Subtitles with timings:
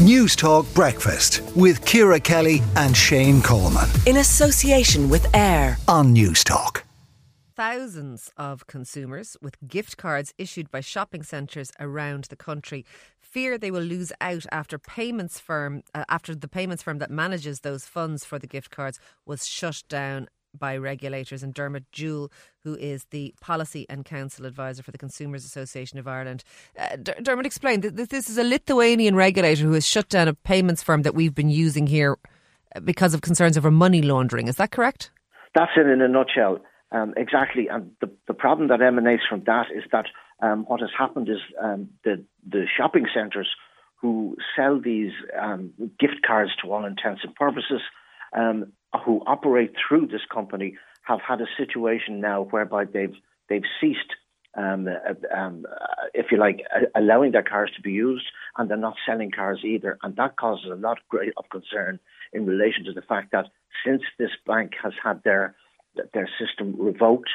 [0.00, 3.86] News Talk Breakfast with Ciara Kelly and Shane Coleman.
[4.06, 6.84] In association with AIR on News Talk.
[7.54, 12.86] Thousands of consumers with gift cards issued by shopping centres around the country
[13.20, 17.60] fear they will lose out after payments firm uh, after the payments firm that manages
[17.60, 20.28] those funds for the gift cards was shut down
[20.58, 21.42] by regulators.
[21.42, 22.30] And Dermot Jewell,
[22.64, 26.44] who is the Policy and Council Advisor for the Consumers Association of Ireland.
[26.78, 30.82] Uh, Dermot, explain that this is a Lithuanian regulator who has shut down a payments
[30.82, 32.18] firm that we've been using here
[32.74, 34.48] uh, because of concerns over money laundering.
[34.48, 35.10] Is that correct?
[35.54, 36.58] That's it in a nutshell.
[36.92, 37.68] Um, exactly.
[37.68, 40.06] And the, the problem that emanates from that is that
[40.42, 43.48] um, what has happened is um, the, the shopping centres
[44.00, 47.82] who sell these um, gift cards to all intents and purposes
[48.36, 48.72] um,
[49.04, 53.14] who operate through this company have had a situation now whereby they've
[53.48, 54.14] they've ceased,
[54.56, 58.26] um, uh, um, uh, if you like, allowing their cars to be used,
[58.56, 60.98] and they're not selling cars either, and that causes a lot
[61.36, 61.98] of concern
[62.32, 63.46] in relation to the fact that
[63.84, 65.54] since this bank has had their
[66.14, 67.30] their system revoked,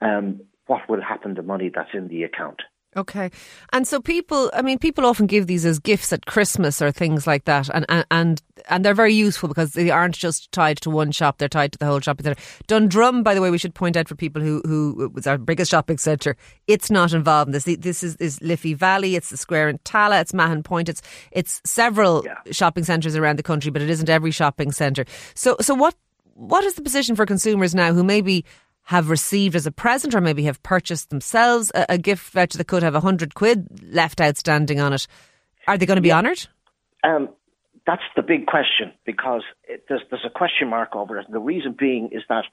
[0.00, 2.62] um, what will happen to money that's in the account?
[2.96, 3.30] Okay.
[3.72, 7.24] And so people, I mean, people often give these as gifts at Christmas or things
[7.24, 7.68] like that.
[7.72, 8.42] And, and, and
[8.78, 11.86] they're very useful because they aren't just tied to one shop, they're tied to the
[11.86, 12.40] whole shopping centre.
[12.66, 15.70] Dundrum, by the way, we should point out for people who, who was our biggest
[15.70, 17.64] shopping centre, it's not involved in this.
[17.64, 21.60] This is, is Liffey Valley, it's the Square in Tallaght, it's Mahon Point, it's, it's
[21.64, 22.38] several yeah.
[22.52, 25.04] shopping centres around the country, but it isn't every shopping centre.
[25.34, 25.94] So, so what,
[26.34, 28.44] what is the position for consumers now who maybe
[28.84, 32.66] have received as a present or maybe have purchased themselves a, a gift voucher that
[32.66, 35.06] could have a hundred quid left outstanding on it.
[35.68, 36.18] Are they going to be yeah.
[36.18, 36.46] honoured?
[37.04, 37.28] Um,
[37.86, 41.26] that's the big question because it, there's, there's a question mark over it.
[41.26, 42.44] And the reason being is that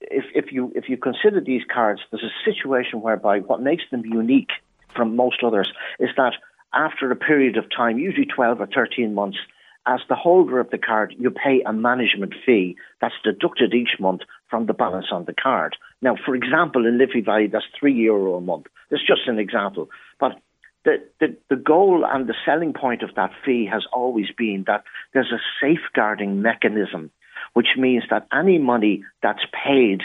[0.00, 4.04] if, if you if you consider these cards, there's a situation whereby what makes them
[4.04, 4.50] unique
[4.94, 5.70] from most others
[6.00, 6.34] is that
[6.74, 9.38] after a period of time, usually 12 or 13 months,
[9.86, 14.20] as the holder of the card, you pay a management fee that's deducted each month
[14.50, 15.76] from the balance on the card.
[16.02, 18.66] Now, for example, in Liffey Valley, that's three euro a month.
[18.90, 19.88] That's just an example.
[20.20, 20.32] But
[20.84, 24.84] the, the, the goal and the selling point of that fee has always been that
[25.12, 27.10] there's a safeguarding mechanism,
[27.54, 30.02] which means that any money that's paid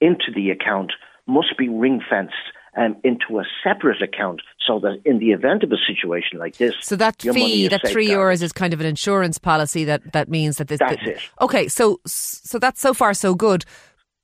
[0.00, 0.92] into the account
[1.26, 2.34] must be ring fenced
[2.76, 6.74] um, into a separate account so that in the event of a situation like this.
[6.82, 10.58] So that fee, that three euros is kind of an insurance policy that, that means
[10.58, 10.78] that this.
[10.78, 11.18] That's it.
[11.40, 13.64] Okay, so, so that's so far so good.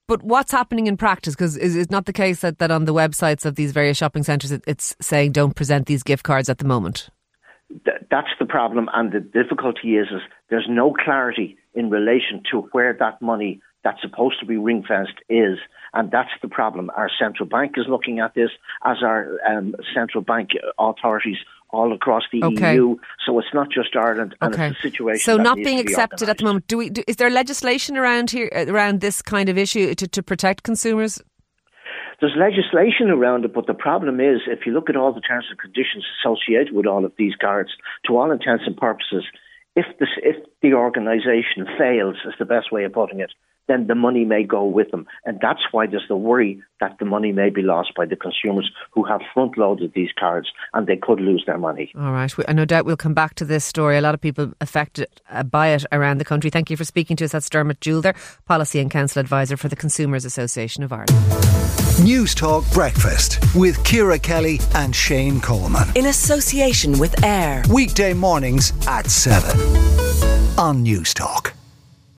[0.09, 1.35] But what's happening in practice?
[1.35, 4.23] Because is it not the case that, that on the websites of these various shopping
[4.23, 7.09] centres it, it's saying don't present these gift cards at the moment?
[7.85, 12.69] Th- that's the problem, and the difficulty is, is there's no clarity in relation to
[12.73, 15.59] where that money that's supposed to be ring fenced is.
[15.95, 16.91] And that's the problem.
[16.97, 18.51] Our central bank is looking at this,
[18.85, 21.39] as our um, central bank authorities
[21.71, 22.75] all across the okay.
[22.75, 22.97] EU.
[23.25, 24.69] So it's not just Ireland, and okay.
[24.69, 25.25] it's a situation.
[25.25, 26.67] So not being accepted at the moment.
[26.69, 26.91] Do we?
[26.91, 30.63] Do, is there legislation around here uh, around this kind of issue to, to protect
[30.63, 31.21] consumers?
[32.21, 35.47] There's legislation around it, but the problem is, if you look at all the terms
[35.51, 37.71] and conditions associated with all of these cards,
[38.07, 39.25] to all intents and purposes,
[39.75, 43.33] if the if the organisation fails, is the best way of putting it,
[43.69, 45.07] then the money may go with them.
[45.25, 48.71] And that's why there's the worry that the money may be lost by the consumers
[48.93, 51.93] who have front loaded these cards and they could lose their money.
[51.97, 52.33] All right.
[52.47, 53.97] I no doubt we'll come back to this story.
[53.97, 56.51] A lot of people affected uh, by it around the country.
[56.51, 57.33] Thank you for speaking to us.
[57.33, 58.13] That's Dermot Jewell,
[58.47, 61.15] Policy and Council Advisor for the Consumers Association of Ireland.
[62.03, 65.89] News Talk Breakfast with Ciara Kelly and Shane Coleman.
[65.95, 67.63] In association with AIR.
[67.71, 71.56] Weekday mornings at 7 on News Talk.